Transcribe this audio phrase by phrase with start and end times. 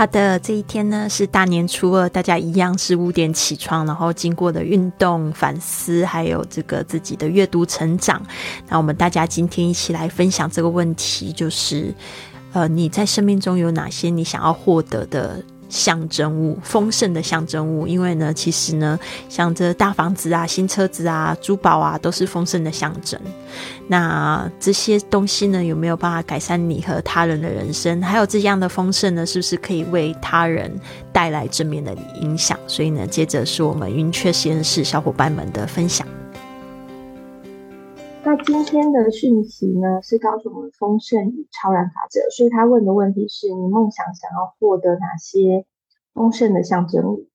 [0.00, 8.22] 好的，这一天呢是大年初二，大家一样是五点起床，然后经过的运动、反思，还有这个自己的阅读成长。
[8.66, 11.94] 那我们大家今天一起来分享这个问题，就是
[12.54, 15.44] 呃，你在生命中有哪些你想要获得的？
[15.70, 17.86] 象征物，丰盛的象征物。
[17.86, 18.98] 因为呢，其实呢，
[19.28, 23.18] 像这大房子啊、新车子啊、珠宝啊，都是丰盛的象征。
[23.86, 28.02] 那这些东西呢，有没有办法改善你和他人的人生？
[28.02, 30.70] 还有这样的丰盛呢，是不是可以为他人
[31.12, 32.58] 带来正面的影响？
[32.66, 36.06] 所以呢，接着是我们云雀实验室小伙伴们的分享。
[38.22, 42.20] 那今天的讯息呢，是告诉我们丰盛与超然法则。
[42.30, 45.64] 所以他问的问题是你梦想想要获得哪些
[46.12, 47.28] 丰盛的象征物？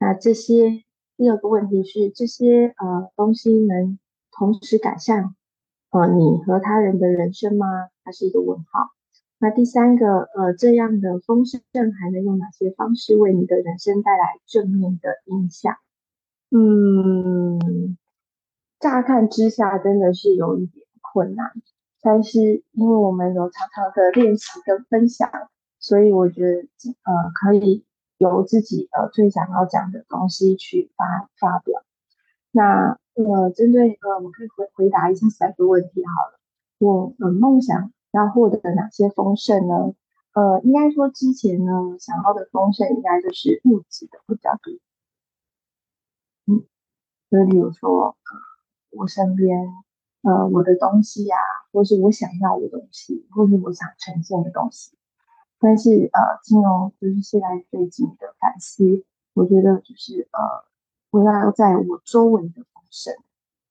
[0.00, 0.82] 那这些
[1.18, 3.98] 第二个问题是这些呃东西能
[4.32, 5.36] 同时改善
[5.90, 7.66] 呃你和他人的人生吗？
[8.02, 8.88] 它是一个问号。
[9.38, 11.60] 那第三个呃这样的丰盛
[12.00, 15.74] 还能用哪些方式为你的人生带来正面的影响？
[16.50, 17.98] 嗯。
[18.84, 21.50] 乍看之下真的是有一点困难，
[22.02, 25.30] 但是因为我们有常常的练习跟分享，
[25.78, 26.68] 所以我觉得
[27.04, 27.86] 呃可以
[28.18, 31.82] 由自己呃最想要讲的东西去发发表。
[32.50, 36.38] 那呃针对呃我可以回回答一下三个问题好了。
[36.76, 39.94] 我呃梦想要获得哪些丰盛呢？
[40.34, 44.74] 呃应该说之前呢想要的丰盛应该就是物质的会比较多。
[46.44, 46.66] 嗯，
[47.30, 48.14] 就比如说。
[48.96, 49.66] 我身边，
[50.22, 51.36] 呃，我的东西呀，
[51.72, 54.96] 或是我想要的东西，或是我想呈现的东西。
[55.58, 60.64] 但是，呃，金融就是现在最近的反思，我觉得就是呃，
[61.10, 63.14] 围绕在我周围的丰盛。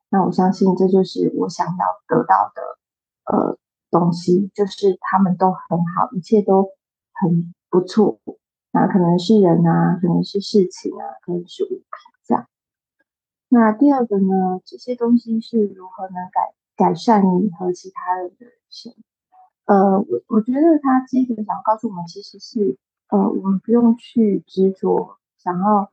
[0.09, 2.77] 那我相信这就是我想要得到的，
[3.25, 3.57] 呃，
[3.91, 6.69] 东西，就是他们都很好，一切都
[7.13, 8.19] 很不错。
[8.71, 12.12] 那可能是人啊，可能是事情啊，可能是物品。
[13.53, 14.61] 那第二个呢？
[14.65, 18.91] 这些东西是如何能改改善你和其他人的人生？
[19.65, 25.91] 呃，我我觉得他接着想告诉我们，其实是呃，我们不用去执着，想要，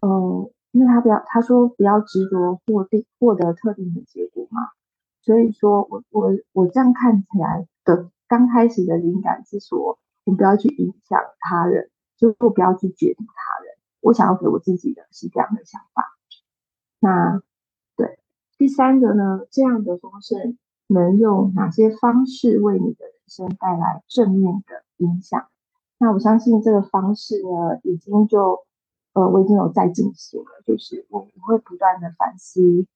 [0.00, 4.60] 呃，因为他不要他说不要执着获定获得特定的结果嘛。
[5.22, 13.74] 所以说我我我这样看起来的刚开始的灵感是说，我不要去影响他人，就不要去决定他人。
[14.02, 16.11] 我想要给我自己的是这样的想法。
[17.04, 17.42] 那
[17.96, 18.20] 对
[18.56, 19.40] 第三个呢？
[19.50, 25.48] 这样的丰盛能用哪些方式为你的人生带来正面的影响？
[25.98, 28.60] 那我相信这个方式呢，已经就
[29.14, 32.86] 呃，我已经有在进行了，就是我我会不断的反思。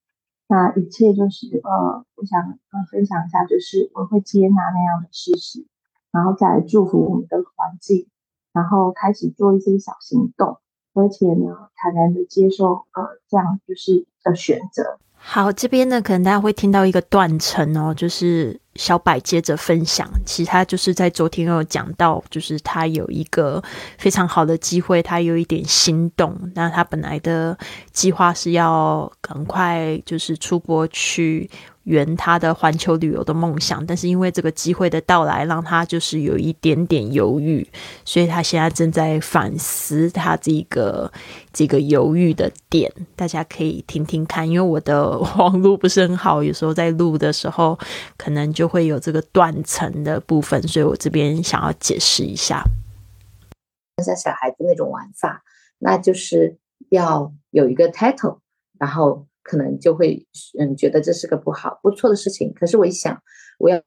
[0.47, 2.41] 那一切就是呃，我想
[2.71, 5.67] 呃分享一下，就是我会接纳那样的事实，
[6.13, 8.07] 然后再祝福我们的环境，
[8.53, 10.59] 然后开始做一些小行动。
[10.97, 14.99] 而且呢，坦然的接受，呃，这样就是的选择。
[15.19, 23.63] 好，这边呢，可能大家会听到一个断层哦，就是小柏接着分享，其实他就是在昨天有讲到，就是他有一个
[23.99, 26.35] 非常好的机会，他有一点心动。
[26.55, 27.59] 那他本来的
[27.93, 31.51] 计划是要赶快就是出国去。
[31.87, 37.65] 圆他的环球旅游的梦想，但是因为这个机会的到来，让他就是有一点点犹豫，
[38.05, 41.13] 所以他现在正在反思他这个
[41.53, 42.93] 这个犹豫的点。
[43.15, 47.79] 大家可以听听看，因为我的网络不是很好，有时候在录的时候
[48.17, 52.65] 可能就会有这个断层的部分，所以我这边想要解释一下。
[54.05, 55.45] 像小孩子那种玩法，
[55.79, 56.57] 那就是
[56.91, 58.39] 要有一个 title，
[58.79, 59.29] 然后。
[59.47, 60.27] 可能就会
[60.59, 63.23] 嗯觉得这是个不好不错的事情，可是我一想，
[63.61, 63.81] 我要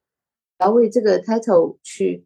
[0.60, 2.26] 要为这个 title 去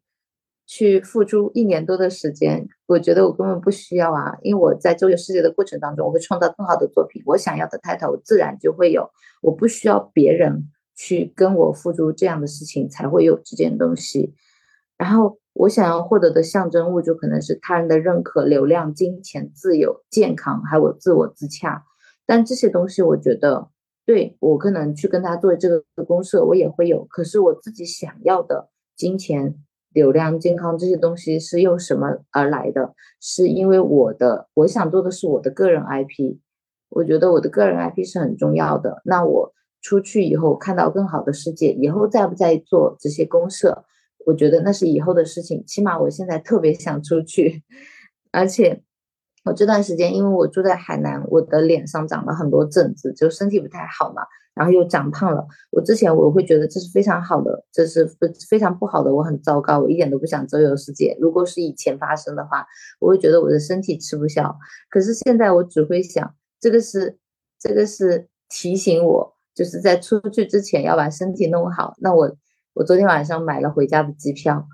[0.67, 9.09] 去付出一年多的时间，我觉得我根本不需要啊，因为我在周游世界的过程当中，我会创造更好的作品，我想要的 title 自然就会有，
[9.41, 14.35] 我不需要别人去跟我付出这样的事情才会有这件东西，
[14.95, 21.83] 然后我想要获得的象征物就可能是他人的认可、流量、金钱、自由、健康，还有我自我自洽。
[22.25, 23.69] 但这些东西，我觉得
[24.05, 27.05] 对我可能去跟他做这个公社，我也会有。
[27.05, 29.55] 可是我自己想要的金钱、
[29.93, 32.93] 流量、健康这些东西是用什么而来的？
[33.19, 36.37] 是因为我的我想做的是我的个人 IP。
[36.89, 39.01] 我觉得我的个人 IP 是很重要的。
[39.03, 43.83] 那我出去以后看到更好的世界，以后再不再做这些公社，
[44.25, 45.63] 我觉得那是以后的事情。
[45.65, 47.63] 起码我现在特别想出去，
[48.31, 48.83] 而且。
[49.43, 54.23] 我这段时间，因为我住在海南，我的脸上长了很多疹子，就身体不太好嘛。
[54.55, 55.43] 然后又长胖了。
[55.71, 58.07] 我之前我会觉得这是非常好的，这是
[58.47, 61.17] 非常不好的，我很糟糕，我一点都不想周游世界。
[61.19, 62.63] 如果是以前发生的话，
[62.99, 64.55] 我会觉得我的身体吃不消。
[64.91, 67.17] 可是现在我只会想，这个是
[67.59, 71.95] 这个是提醒我，就是在出去之前要把身体弄好。
[71.99, 72.31] 那我
[72.75, 74.67] 我昨天晚上买了回家的机票。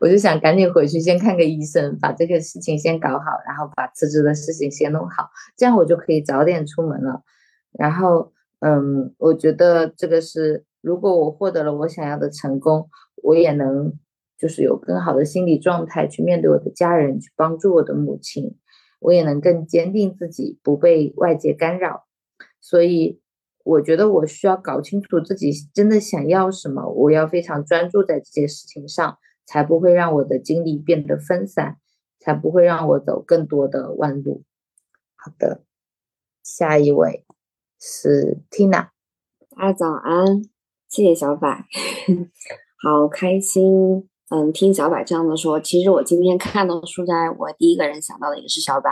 [0.00, 7.22] 我就想赶紧回去先看个医生，把这个事情先搞好，然后把辞职的事情先弄好，这样我就可以早点出门了。
[7.72, 12.88] 然后，嗯，我觉得这个是，如果我获得了我想要的成功，
[13.22, 13.92] 我也能
[14.36, 18.56] 就是有更好的心理状态去面对我的家人，去帮助我的母亲，
[18.98, 22.04] 我也能更坚定自己，不被外界干扰。
[22.60, 23.20] 所以，
[23.64, 29.18] 我觉得我需要搞清楚自己真的想要什么，我要非常专注在这件事情上。
[29.44, 31.78] 才不会让我的精力变得分散，
[32.18, 34.44] 才不会让我走更多的弯路。
[35.16, 35.62] 好的，
[36.42, 37.24] 下一位
[37.80, 38.88] 是 Tina，
[39.50, 40.42] 大家早安，
[40.88, 41.48] 谢谢小柏，
[42.82, 44.08] 好开心。
[44.30, 48.90] 嗯，听小柏这样的说，其实我今天看到书斋，我第一个人想到的也是小柏。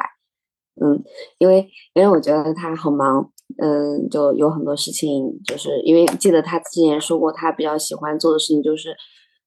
[0.81, 1.03] 嗯，
[1.38, 8.96] 因为因为我觉得他很忙，嗯，就有很多事情，就是因为记得他之前说过，他比较喜欢做的事情就是。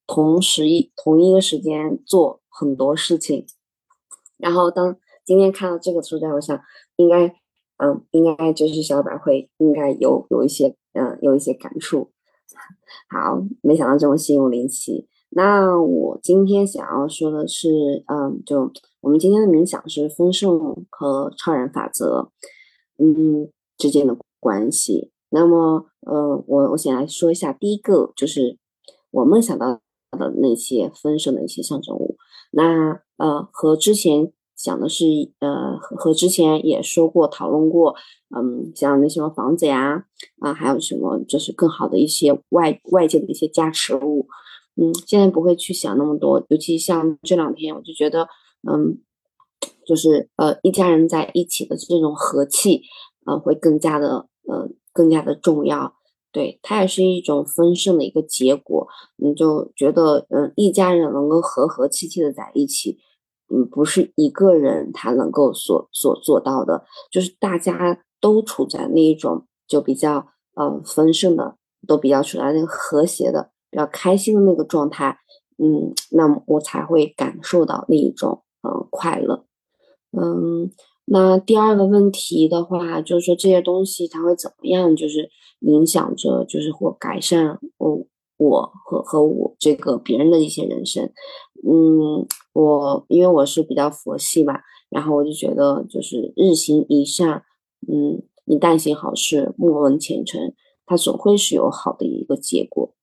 [0.05, 3.45] 同时一同一个时间做很多事情，
[4.37, 6.59] 然后当今天看到这个书单，我想
[6.97, 7.27] 应该，
[7.77, 12.11] 嗯，应该就是小百会应该有有一些，嗯，有一些感触。
[13.07, 15.07] 好，没想到这么心有灵犀。
[15.29, 22.29] 那我今天想要说的是，嗯，就我们今天的冥想是丰盛和超然法则，
[22.97, 25.11] 嗯之间的关系。
[25.29, 28.59] 那么，呃，我我先来说一下第一个，就是
[29.09, 29.79] 我梦想到。
[30.17, 32.17] 的那些丰盛的一些象征物，
[32.51, 35.05] 那呃和之前讲的是
[35.39, 37.95] 呃和之前也说过讨论过，
[38.35, 40.05] 嗯像那什么房子呀
[40.39, 44.27] 啊还有什么就是更好的一些外外界的一些加持物，
[44.75, 48.27] 嗯现在不会去想那么多，尤其像这两天我就觉得
[48.67, 48.99] 嗯
[49.85, 52.83] 就是呃一家人在一起的这种和气，
[53.25, 55.95] 呃会更加的呃更加的重要。
[56.33, 58.87] 对，它也是一种丰盛的一个结果，
[59.17, 62.97] 你就觉得，嗯，一家人能够和和气气的在一起，
[63.53, 70.25] 嗯，不是一个人他能够所所做到的，就是大家都处在那一种就比较，
[70.59, 71.55] 嗯，丰盛的，
[71.87, 75.19] 都比较处在那个和谐的、比较开心的那个状态，
[75.59, 79.45] 嗯，那么我才会感受到那一种，嗯，快乐，
[80.11, 80.71] 嗯，
[81.05, 85.29] 那第二个问题的话，就是说这些东西它会怎么样，就是。
[85.65, 88.05] 影响着，就是或改善我
[88.35, 91.05] 我和和我这个别人的一些人生。
[91.65, 94.59] 嗯，我因为我是比较佛系嘛，
[94.89, 97.43] 然后我就觉得就是日行一善，
[97.87, 100.53] 嗯，你但行好事，莫问前程，
[100.85, 102.93] 它总会是有好的一个结果。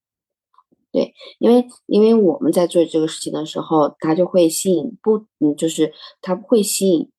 [0.93, 7.11] 对，因为因为我们在做这个事情的时候，它就会吸引不，嗯，就是它会吸引。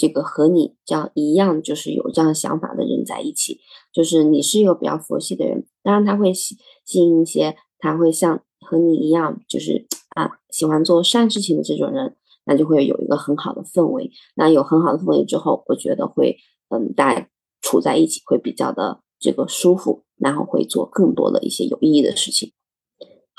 [0.00, 3.60] 这个和你这样一样，就是有这样想法的人在一起，
[3.92, 6.56] 就是你是一个比较佛系的人，当然他会吸
[6.86, 9.86] 吸引一些，他会像和你一样，就是
[10.16, 12.16] 啊喜欢做善事情的这种人，
[12.46, 14.10] 那就会有一个很好的氛围。
[14.36, 16.38] 那有很好的氛围之后，我觉得会
[16.70, 17.28] 嗯，大家
[17.60, 22.52] 处在一起会比较的这个舒服，然后会做更多的一些有意义的事情。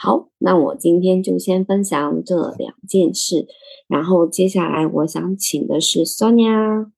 [0.03, 3.45] 好，那我今天就先分享这两件事，
[3.88, 6.90] 然后接下来我想请的是 Sonia。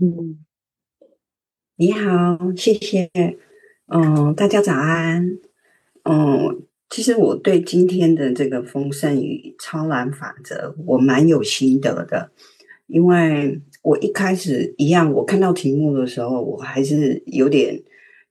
[0.00, 0.42] 嗯，
[1.76, 3.10] 你好，谢谢。
[3.88, 5.38] 嗯，大家早安。
[6.04, 12.32] 嗯，其实我对今天的这个丰盛与超然法则，我蛮有心得的，
[12.86, 17.82] 因为我一开始一样，我看到题目的时候，我还是有点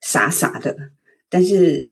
[0.01, 0.75] 傻傻的，
[1.29, 1.91] 但是。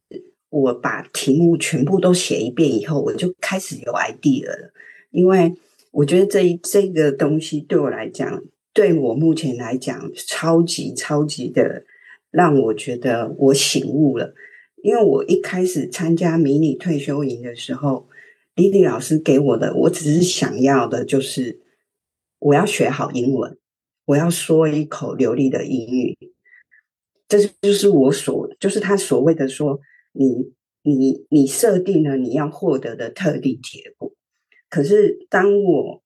[0.61, 4.73] 我把题目全部都写一遍以后，我就开始有 idea 了。
[5.11, 5.53] 因为
[5.91, 11.83] 我觉得这一这个东西对我来讲，对我目前来讲，超级超级的
[12.31, 14.33] 让我觉得我醒悟了。
[14.81, 18.07] 因为我一开始参加迷你退休营的时候，
[18.55, 21.59] 丽丽老师给我的，我只是想要的就是
[22.39, 23.55] 我要学好英文，
[24.05, 26.17] 我要说一口流利的英语。
[27.27, 29.79] 这就是我所，就是他所谓的说。
[30.17, 34.11] 你你你设定了你要获得的特定结果，
[34.69, 36.01] 可是当我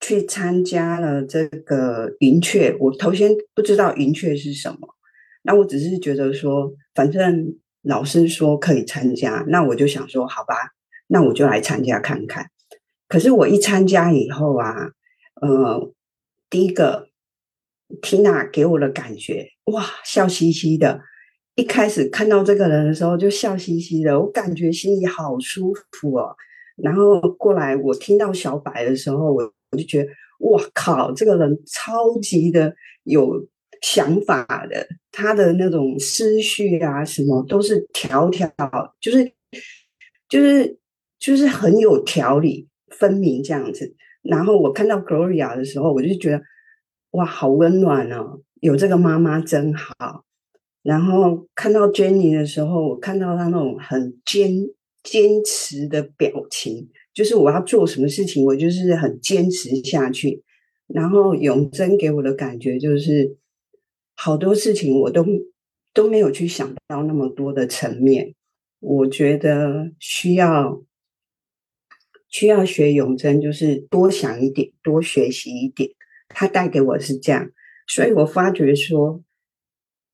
[0.00, 4.94] 去参加了这个云雀，我头先不知道云雀是什么，
[5.42, 10.54] 那我只是觉得说，反正老师说可以参加，那我就想说，好吧，
[11.08, 12.50] 那我就来参加看看。
[13.08, 14.92] 可是我一参加以后啊，
[15.40, 15.92] 呃，
[16.50, 17.08] 第一个
[18.02, 21.00] Tina 给我的感觉，哇，笑嘻嘻的。
[21.56, 26.34] 一开始看到这个人的时候就笑嘻嘻的，我感觉心里好舒服哦。
[26.76, 33.46] 然后过来，我听到小白的时候，我我就觉得，哇靠，这个人超级的有
[33.82, 38.50] 想法的，他的那种思绪啊，什么都是条条，
[39.00, 39.30] 就是
[40.28, 40.76] 就是
[41.20, 43.94] 就是很有条理分明这样子。
[44.22, 46.42] 然后我看到 Gloria 的时候，我就觉得，
[47.12, 50.23] 哇，好温暖哦，有这个妈妈真好。
[50.84, 54.52] 然后看到 Jenny 的时候，我看到她那种很坚
[55.02, 60.42] 坚持的表情，就是我要做什么事情，我就是很坚持下去。
[60.86, 63.38] 然后永贞给我的感觉就是，
[64.14, 65.24] 好多事情我都
[65.94, 68.34] 都没有去想到那么多的层面。
[68.80, 70.82] 我觉得需要
[72.28, 75.88] 需要学永贞，就是多想一点，多学习一点。
[76.28, 77.50] 他带给我是这样，
[77.86, 79.22] 所以我发觉说。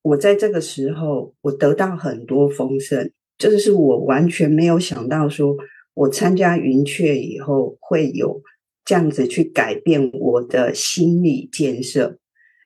[0.02, 5.56] 我在这个时候，我得到很多丰盛，这个是我完全没有想到，说
[5.94, 8.42] 我参加云雀以后会有
[8.84, 12.18] 这样子去改变我的心理建设，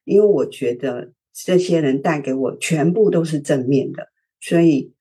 [0.05, 4.09] 因为我觉得这些人带给我全部都是正面的，
[4.41, 4.93] 所以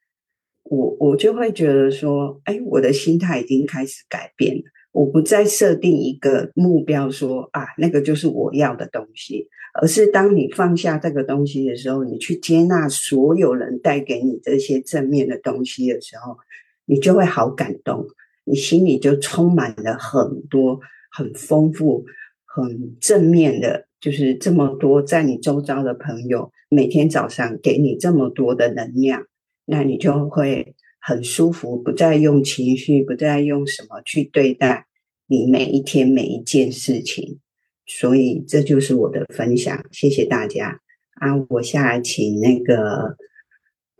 [0.64, 4.64] 我我就会觉得说，哎，我的心态已经开始改变了。
[4.94, 16.38] 我不再设定一个目标，说啊，那个就是我要的东西，而是当你放下这个东西的时候，你去接纳所有人带给你这些正面的东西的时候，
[16.86, 18.06] 你就会好感动，
[18.46, 20.80] 你心里就充满了很多
[21.12, 22.06] 很丰富、
[22.46, 29.26] 很正面的，就是这么多在你周遭的朋友每天早上给你这么多的能量，
[29.66, 30.76] 那你就会。
[31.06, 34.88] 很舒服，不再用情绪，不再用什么去对待
[35.28, 37.42] 你每一天每一件事情，
[37.86, 40.80] 所以这就是我的分享，谢谢大家
[41.16, 41.36] 啊！
[41.50, 43.18] 我下来请那个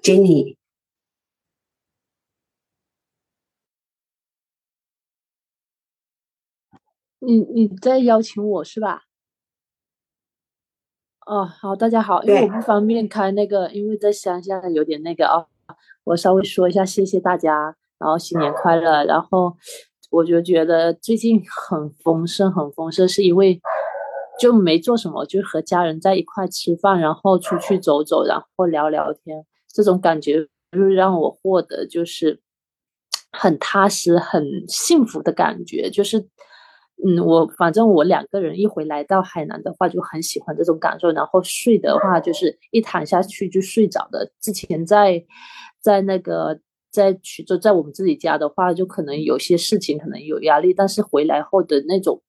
[0.02, 0.56] Jenny，
[7.20, 9.04] 你你在邀请我是吧？
[11.26, 15.53] 哦，好，大家好，因为我不方便开那个，因为在乡下有点那个啊。
[16.06, 19.04] 我稍微说一下，谢谢大家，然后新年快乐。
[19.06, 19.56] 然后
[20.12, 23.60] 我就觉得最近很丰盛，很丰盛，是因为
[24.40, 32.42] 就没做什么，就和家人在一块吃饭，然后出去走走，然后聊聊天，这种感觉就是让我获得就是
[33.32, 35.90] 很踏实、很幸福的感觉。
[35.90, 36.28] 就是
[37.06, 41.12] 嗯，我反正我两个人一回来到海南的话，就很喜欢这种感受。
[41.12, 44.32] 然后睡的话，就是一躺下去就睡着的。
[44.40, 45.26] 之前在。
[45.84, 46.58] 在那个
[46.90, 52.22] 在衢州，在我们自己家的话，就可能有些事情可能有压力，但是回来后的那种，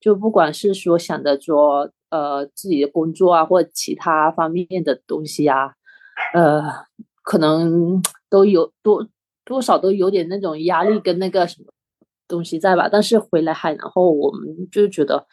[0.00, 5.74] 就不管是说想着说呃自己的工作啊，或其他方面的东西啊，
[6.32, 6.62] 呃，
[7.22, 8.00] 可能
[8.30, 9.06] 都有多
[9.44, 11.70] 多少都有点那种压力跟那个什么
[12.28, 12.88] 东西在吧。
[12.88, 15.26] 但是回来海南后，我们就觉得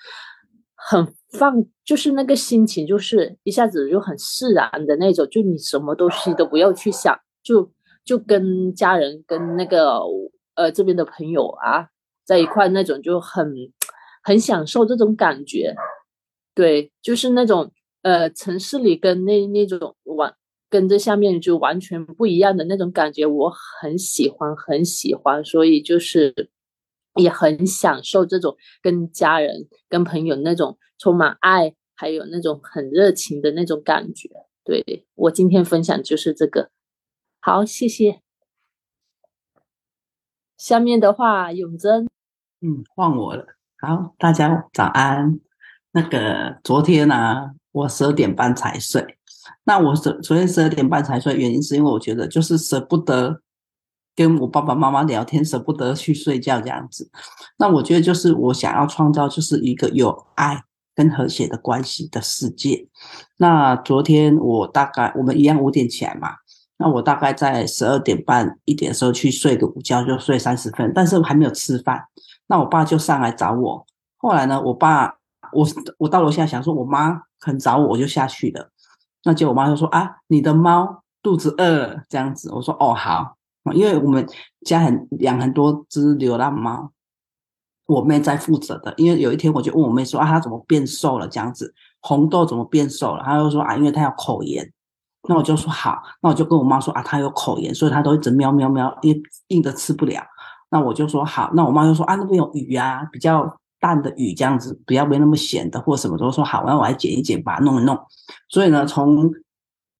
[0.76, 7.20] 很放，就是那个心情就是一下子就很释然的那种，就你什么东西都不要去想。
[7.44, 7.72] 就
[8.06, 10.00] 就跟家人跟那个
[10.54, 11.88] 呃这边的朋友啊
[12.24, 13.52] 在一块那种就很
[14.24, 15.76] 很享受这种感觉，
[16.54, 17.72] 对，就是那种
[18.04, 20.32] 呃城市里跟那那种完
[20.70, 26.50] 跟这下面就完全不一样的那种感觉，我很喜欢很喜欢，所以就是
[27.16, 34.30] 也很享受这种跟家人跟朋友那种充满爱还有那种很热情的那种感觉。
[34.64, 36.70] 对我今天分享就是这个。
[37.40, 38.22] 好，谢谢。
[40.58, 42.06] 下面的话，永珍，
[42.62, 43.46] 嗯，换我了。
[43.80, 45.40] 好，大家早安。
[45.92, 49.18] 那个昨天呢，我十二点半才睡。
[49.64, 53.42] 那我昨昨天十二点半才睡，原因是因为我觉得就是舍不得
[54.16, 57.10] 跟我爸爸妈妈聊天，舍不得去睡觉这样子。
[57.58, 60.64] 那我觉得就是我想要创造就是一个有爱
[60.96, 62.88] 跟和谐的关系的世界。
[63.38, 66.36] 那昨天我大概我们一样五点起来嘛。
[66.78, 72.06] 那我大概在十二点半一点的时候去睡个午觉，就睡三十分，但是还没有吃饭。
[72.48, 73.86] 那我爸就上来找我。
[74.18, 75.14] 后来呢，我爸
[75.54, 75.68] 我
[76.00, 78.72] 我到楼下想说，我妈很找我，我就下去了。
[79.24, 82.52] 那结果我妈就说啊，你的猫肚子饿这样子。
[82.52, 83.38] 我说哦好，
[83.74, 84.28] 因为我们
[84.66, 86.92] 家很养很多只流浪猫，
[87.86, 88.94] 我妹在负责的。
[88.98, 91.74] 因为有一天我就问我妹说啊，她怎么变瘦了这样子？
[92.02, 93.24] 红豆怎么变瘦了？
[93.24, 94.72] 她就说啊，因为她有口炎。
[95.30, 100.24] 那我就说好，那我就跟我妈说啊，她有口炎，所以她都一直喵喵喵，硬硬的吃不了。
[100.72, 108.00] 那我就说好，那我妈就说啊，那边有鱼啊，比较淡的鱼这样子，不要没那么咸的或什么，都说好，那我来剪一剪，把它弄一弄。
[108.50, 109.32] 所以呢，从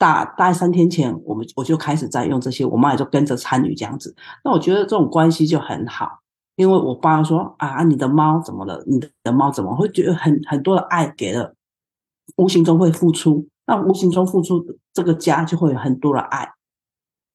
[0.02, 4.16] 大大概三天前，我们我就开始在用这些，我妈也就跟着参与这样子。
[4.44, 6.22] 那我觉得这种关系就很好，
[6.56, 8.84] 因为我爸说啊，你的猫怎么了？
[8.88, 11.54] 你的猫怎么会觉得很很多的爱给了，
[12.38, 16.52] 无形中会付出，那无形中付出这个家就会有很多的爱。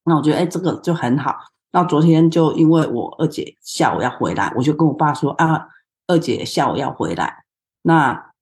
[0.03, 1.37] 那我觉得哎，这个就很好。
[1.71, 5.69] 那昨天就因为我二姐下午要回来，我就跟我爸说啊，
[6.09, 7.45] 二姐下午要回来。
[7.83, 8.33] 那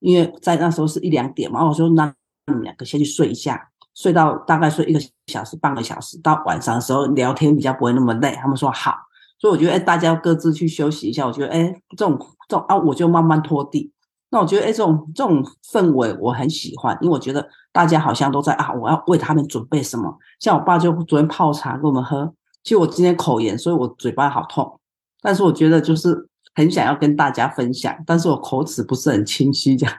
[0.00, 2.14] 因为在那时候是一两点嘛，我说那
[2.46, 3.69] 你们两个先去睡一下，
[4.00, 8.34] 睡到大概睡一个小时、半个小时，到晚上的时候聊天比较不会那么累。
[8.36, 8.94] 他们说好，
[9.38, 11.26] 所以我觉得哎，大家各自去休息一下。
[11.26, 13.92] 我觉得哎，这种这种啊，我就慢慢拖地。
[14.30, 20.16] 那我觉得哎，这种这种氛围我很喜欢，因为我觉得大家好像都在啊，我要为他们准备什么。
[20.38, 22.32] 像我爸就昨天泡茶给我们喝。
[22.62, 24.80] 其实我今天口炎，所以我嘴巴好痛。
[25.20, 29.94] 但是我觉得就是很想要跟大家分享，但是我口齿不是很清晰，这样。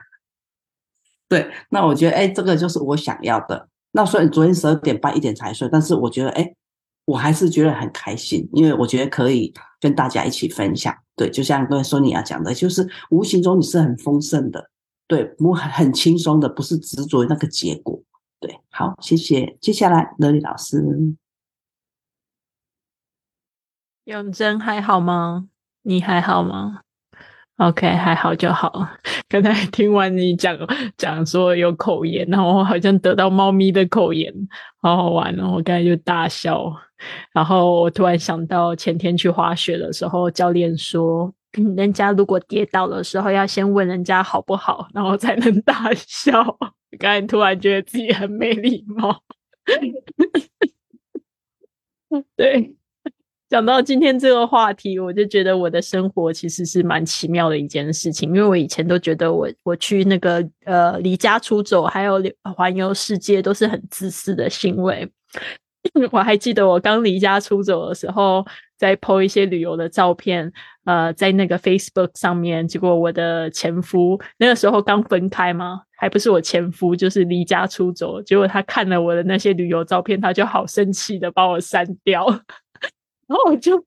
[1.28, 3.68] 对，那我觉得哎，这个就是我想要的。
[3.92, 6.54] 那虽然昨天十二点半一点才睡，但是我觉得哎，
[7.04, 10.96] 我还是觉得很开心，因为我觉得可以跟大家一起分享。
[11.14, 14.70] 对，就像刚才说你要讲的，就是无形中你是很丰盛的，
[15.06, 18.02] 对，我很很轻松的，不是执着于那个结果。
[18.40, 19.56] 对，好，谢谢。
[19.60, 20.82] 接下来乐丽老师。
[24.04, 25.48] 永贞还好吗？
[25.82, 26.80] 你还好吗
[27.68, 28.88] ？OK，还好就好。
[29.28, 30.56] 刚才听完你讲
[30.96, 34.32] 讲说有口炎，然后好像得到猫咪的口炎，
[34.82, 35.52] 好好玩哦！
[35.54, 36.72] 我刚才就大笑。
[37.32, 41.32] 然后我突然想到前天去滑雪的时候，教练说，
[41.76, 46.44] 人家如果跌倒的时候要先问人家好不好，然后才能大笑。
[46.98, 49.22] 刚才突然觉得自己很没礼貌。
[52.36, 52.74] 对。
[53.52, 62.18] 讲到今天这个话题，我就觉得我的生活其实是蛮奇妙的一件事情，因为我以前都觉得我我去那个呃离家出走，还有
[62.56, 65.06] 环游世界都是很自私的行为。
[66.10, 68.42] 我还记得我刚离家出走的时候，
[68.78, 70.50] 在 po 一些旅游的照片，
[70.86, 82.26] 呃，在那个 Facebook 上面，结果我的前夫那个时候刚分开嘛，还不是我前夫，就是离家出走，结果他看了我的那些旅游照片，他就好生气的把我删掉。
[83.32, 83.82] 然后我就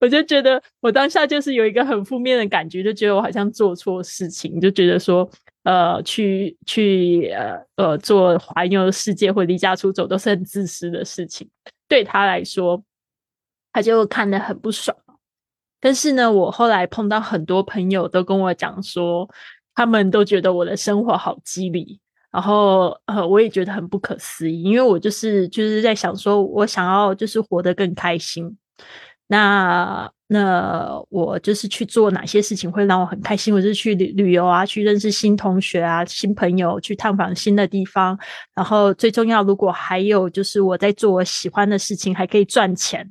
[0.00, 5.28] 我就觉得我当下就是有一个很负面的感觉，就觉得我好像做错事情，就觉得说
[5.64, 11.46] 呃去去呃呃做环游世界或离家出走都是很自私的事情，
[11.86, 12.82] 对他来说
[13.70, 14.96] 他就看得很不爽。
[15.78, 19.28] 但是呢，我后来碰到很多朋友都跟我讲说，
[19.74, 22.00] 他们都觉得我的生活好机理，
[22.32, 28.56] 然后呃我也觉得很不可思议，因为我就是就是在想说我想要就是活得更开心。
[29.28, 33.52] 那那我就是去做哪些事情会让我很开心？
[33.52, 38.16] 我是去旅旅游啊，去认识新同学啊、新朋友，去探访新的地方。
[38.54, 43.08] 然后最重要，如果还有就是我在做我喜欢的事情，还可以赚钱，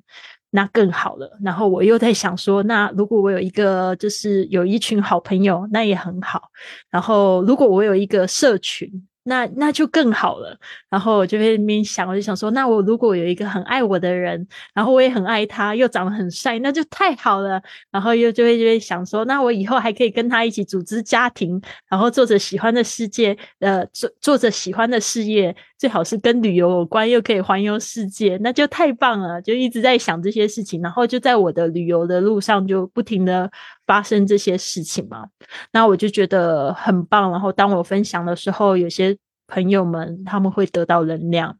[0.51, 1.37] 那更好了。
[1.43, 6.43] 然后我又在想说，那如果我有一个就是有一群好朋友，那也很好。
[6.89, 8.89] 然后如果我有一个社群。
[9.25, 10.57] 那那就更好了。
[10.89, 17.61] 然后我就在那边想，我就想说，那我如果有一个很爱我的人，然后我也很爱他，又长得很帅，那就太好了。
[17.91, 29.41] 然后又就会就会想说，那我以后还可以跟他一起组织家庭，然后做着喜欢的世界，呃，做做着喜欢的事业，最好是跟旅游有关，又可以环游世界，那就太棒了。
[29.41, 33.51] 就一直在想这些事情，然后就在我的旅游的路上，就不停的
[33.87, 35.27] 发生这些事情嘛。
[35.71, 37.31] 那我就觉得很棒。
[37.31, 39.17] 然后当我分享的时候，有些。
[39.47, 41.55] 朋友们，他们会得到能量，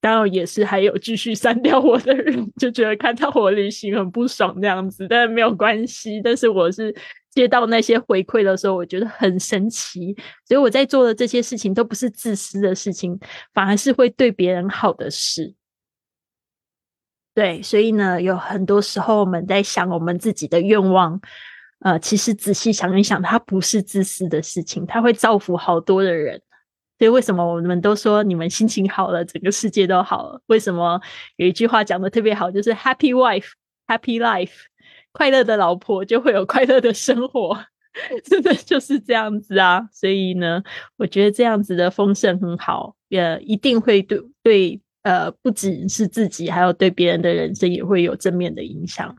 [0.00, 6.20] 当然也是还有继续删掉我的人，就觉得看到我旅行很不爽那样子，但是没有关系。
[6.20, 6.92] 但是我是
[7.30, 10.12] 接到那些回馈的时候，我觉得很神奇，
[10.44, 13.16] 所以我在做的这些事情都不是自私的事情，
[13.54, 15.54] 反而是会对别人好的事。
[17.34, 21.20] 对，所以呢，有很多时候我们在想我们自己的愿望，
[21.80, 26.42] 呃，其实仔细想一想，它不是自私的事情，它会造福好多的人。
[26.98, 30.42] 所以为什么我们都说你们心情好了，整个世界都好了？
[30.46, 31.00] 为什么
[31.36, 33.52] 有一句话讲的特别好，就是 “Happy wife,
[33.86, 34.50] happy life”，
[35.12, 37.56] 快乐的老婆就会有快乐的生活，
[38.24, 39.88] 真的就是这样子啊！
[39.92, 40.62] 所以呢，
[40.98, 49.14] 我觉得这样子的丰盛很好，也一定会对对呃，不仅是自己，还有对别人的人生也会有正面的影响。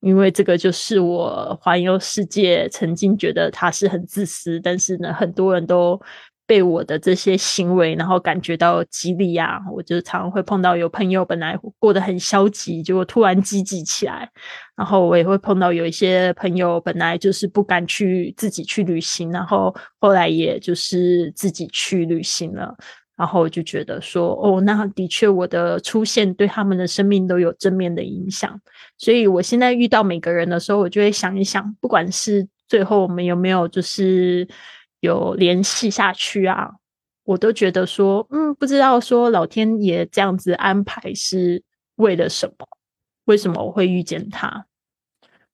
[0.00, 6.00] 因为这个就是我环游世界曾经觉得他是很自私，但是呢，很多人都。
[6.46, 9.60] 被我的这些行为，然后感觉到激励啊。
[9.72, 14.28] 我就常常会碰到有朋友本来过得很消极，结果突然积极起来。
[14.76, 22.74] 然后我也会碰到有一些朋友本来就是不敢去自己去旅行，然后后来也就是自己去旅行了。
[23.20, 28.58] 然后我就觉得说，哦，那的确我的出现对他们的生命都有正面的影响。
[28.96, 34.48] 所以我现在遇到每个人的时候，我就会想一想，不管是最后我们有没有就是
[35.00, 36.70] 有联系下去啊，
[37.24, 41.62] 我都觉得说，嗯，不知道说老天爷这样子安排是
[41.96, 42.66] 为了什么？
[43.26, 44.64] 为什么我会遇见他？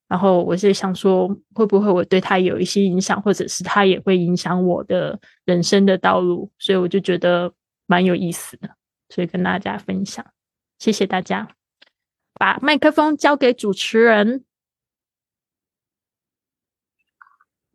[0.09, 6.49] 然后我就想说，会不会我对他有一些影响，或者是他也会影响我的人生的道路？
[6.59, 7.53] 所以我就觉得
[7.87, 8.71] 蛮有意思的，
[9.09, 10.25] 所以跟大家分享。
[10.79, 11.49] 谢谢大家，
[12.35, 14.45] 把麦克风交给主持人。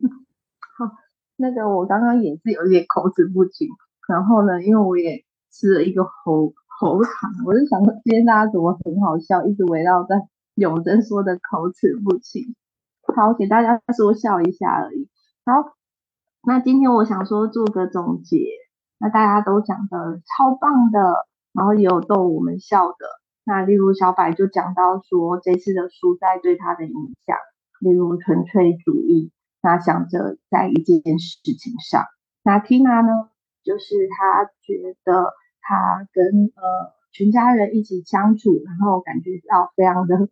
[0.00, 0.90] 好，
[1.36, 3.68] 那个我刚刚也是有一点口齿不清，
[4.08, 7.12] 然后呢，因为我也吃了一个喉喉糖，
[7.44, 10.16] 我就想说今天大家怎么很好笑，一直围绕在。
[10.54, 12.54] 永贞说的口齿不清，
[13.16, 15.08] 好，给大家说笑一下而已。
[15.46, 15.72] 好，
[16.46, 18.46] 那今天我想说做个总结，
[18.98, 22.96] 那大家都讲的超棒的，然后也有逗我们笑的。
[23.44, 26.92] 那例如小百就讲到说这次的书在对他的影
[27.24, 27.36] 响，
[27.80, 32.04] 例如纯粹主义，那想着在一件事情上。
[32.42, 33.30] 那 Tina 呢，
[33.64, 40.28] 就是他觉得他跟呃全家人一起相处，然后感觉到非常的。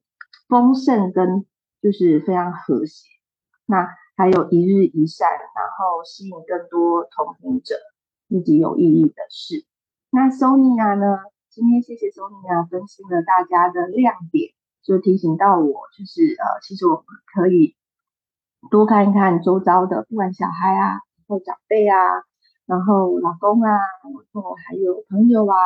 [0.51, 1.47] 丰盛跟
[1.81, 3.07] 就是非常和谐，
[3.67, 7.77] 那还有一日一善，然后吸引更多同频者，
[8.27, 9.65] 以及有意义的事。
[10.11, 11.21] 那 Sonia 呢？
[11.51, 17.77] 今天谢谢 Sonia 分析了大家的亮点，就提醒到我，就是呃，其实我们可以
[18.71, 21.97] 多看一看周遭的，不管小孩啊，或长辈啊，
[22.67, 25.57] 然后老公啊，然后还有朋友啊，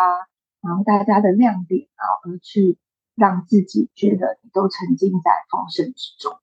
[0.60, 2.78] 然后大家的亮点，然后而去。
[3.14, 6.36] 让自己觉得你都沉浸在丰盛之中。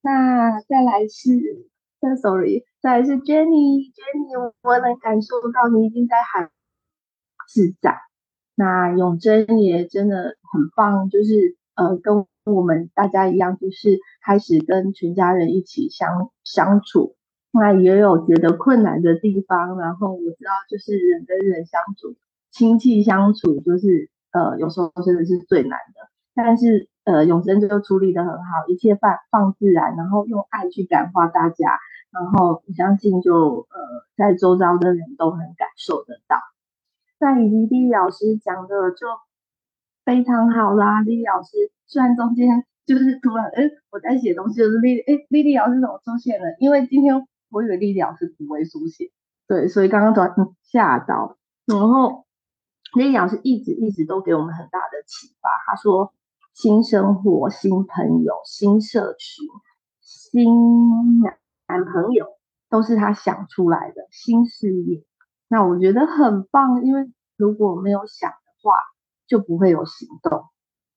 [0.00, 1.68] 那再来是
[2.22, 6.50] ，sorry，再来是 Jenny，Jenny，我能感受到你已经在很
[7.48, 7.98] 自在。
[8.54, 17.16] 那永贞也真的很棒，就是呃，跟我们大家一样，就是开始跟全家人一起相相处。
[17.50, 22.16] 那也有觉得困难的地方，然后我知道，就是人跟人相处，
[22.50, 24.10] 亲戚相处，就是。
[24.32, 31.78] 呃，有时候真的是最难的，但是呃，永生就处理的很好，一切放放自然，然后用爱去感化大家，
[32.12, 33.78] 然后我相信就呃，
[34.16, 36.36] 在周遭的人都很感受得到。
[37.18, 39.06] 那以及丽丽老师讲的就
[40.04, 41.50] 非常好啦，丽丽老师
[41.86, 46.54] 虽然中间就是突然哎我在写东西，就是丽哎丽丽老师怎么出现了？
[46.60, 49.10] 因为今天我以为丽丽老师不会书写，
[49.48, 52.27] 对，所以刚刚突然吓到，然后。
[52.96, 55.50] 那老师一直一直都给我们很大的启发。
[55.66, 56.12] 他说
[56.54, 59.46] ：“新生活、新朋友、新社群、
[60.00, 61.20] 新
[61.66, 62.26] 男朋友，
[62.70, 65.04] 都是他想出来的新事业。”
[65.48, 68.72] 那我觉得很棒，因为如果没有想的话，
[69.26, 70.44] 就不会有行动。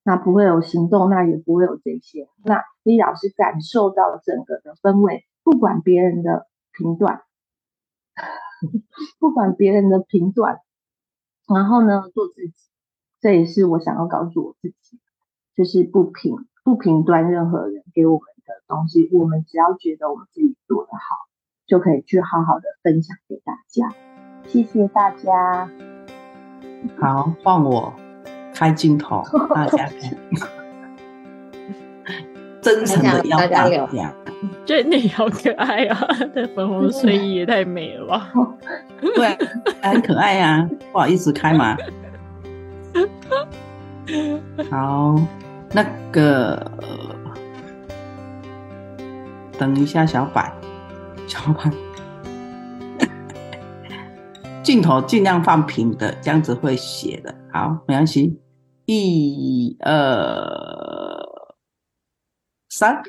[0.03, 2.27] 那不会有行动，那也不会有这些。
[2.43, 7.21] 那李老师感受到整个的氛围，不管别人的评断，
[9.19, 10.59] 不管别人的评断。
[11.53, 12.53] 然后呢，做自己，
[13.19, 14.99] 这也是我想要告诉我自己，
[15.55, 21.15] 就是不评不评断任何人给我们的东西，我们只要觉得我们自己做得好，
[21.67, 23.93] 就可以去好好的分享给大家。
[24.47, 25.69] 谢谢大家。
[26.99, 27.93] 好，换我
[28.53, 30.17] 开镜头， 大家看，
[32.61, 34.20] 真诚的要大家讲。
[34.65, 36.07] 觉得你好可爱啊！
[36.33, 38.31] 这粉红睡衣也太美了吧？
[39.15, 39.37] 对，
[39.81, 40.67] 很可爱呀。
[40.91, 41.77] 不好意思，开嘛？
[44.69, 45.15] 好，
[45.71, 46.71] 那个
[49.57, 50.41] 等一下，小柏，
[51.27, 51.71] 小柏，
[54.63, 57.33] 镜头尽量放平的，这样子会写的。
[57.51, 58.39] 好，没关系。
[58.85, 61.23] 一、二、
[62.69, 63.01] 三。